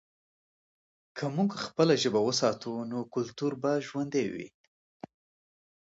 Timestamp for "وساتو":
2.27-2.73